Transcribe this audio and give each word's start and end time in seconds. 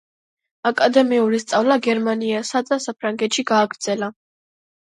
აკადემიური 0.69 1.41
სწავლა 1.43 1.77
გერმანიასა 1.89 2.63
და 2.71 2.81
საფრანგეთში 2.87 3.47
გააგრძელა. 3.53 4.11